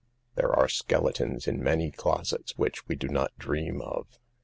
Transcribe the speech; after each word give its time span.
There 0.33 0.51
are 0.51 0.67
skeletons 0.67 1.47
in 1.47 1.61
many 1.63 1.91
closets 1.91 2.57
which 2.57 2.87
we 2.87 2.95
do 2.95 3.07
not 3.07 3.37
dream 3.37 3.83
of. 3.83 4.07